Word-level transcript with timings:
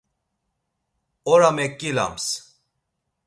Ora 1.33 1.49
meǩilams. 1.55 2.25